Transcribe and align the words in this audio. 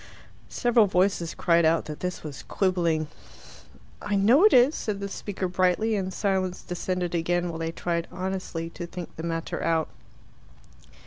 Several 0.49 0.87
voices 0.87 1.35
cried 1.35 1.63
out 1.63 1.85
that 1.85 1.99
this 1.99 2.23
was 2.23 2.41
quibbling. 2.41 3.07
"I 4.01 4.15
know 4.15 4.43
it 4.43 4.51
is," 4.51 4.73
said 4.73 4.99
the 4.99 5.07
speaker 5.07 5.47
brightly, 5.47 5.95
and 5.95 6.11
silence 6.11 6.63
descended 6.63 7.13
again, 7.13 7.49
while 7.49 7.59
they 7.59 7.71
tried 7.71 8.07
honestly 8.11 8.71
to 8.71 8.87
think 8.87 9.15
the 9.15 9.21
matter 9.21 9.61
out. 9.63 9.89